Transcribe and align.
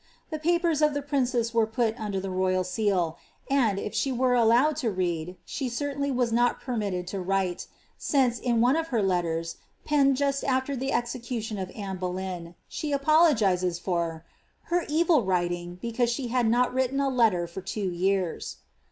The 0.31 0.39
papers 0.39 0.81
of 0.81 0.95
the 0.95 1.03
princess 1.03 1.53
were 1.53 1.67
put 1.67 1.93
under 1.99 2.19
the 2.19 2.31
royal 2.31 2.63
seal, 2.63 3.19
and, 3.51 3.77
if 3.77 3.93
she 3.93 4.11
was 4.11 4.35
allowed 4.35 4.75
to 4.77 4.89
read, 4.89 5.35
she 5.45 5.69
certainly 5.69 6.09
was 6.09 6.31
not 6.33 6.59
pemiilled 6.59 7.05
to 7.05 7.21
write; 7.21 7.67
since, 7.99 8.39
in 8.39 8.61
one 8.61 8.75
of 8.75 8.87
her 8.87 9.03
letters, 9.03 9.57
penned 9.85 10.17
jnsl 10.17 10.43
after 10.45 10.75
die 10.75 10.87
execution 10.89 11.59
of 11.59 11.69
Anne 11.75 11.97
Boleyn, 11.97 12.55
she 12.67 12.91
apologises 12.91 13.77
for" 13.77 14.25
her 14.73 14.85
evil 14.89 15.21
writing, 15.21 15.75
be 15.75 15.91
cause 15.91 16.09
she 16.09 16.29
bad 16.29 16.49
not 16.49 16.73
written 16.73 16.99
a 16.99 17.07
letter 17.07 17.45
for 17.45 17.61
two 17.61 17.91
years." 17.91 18.57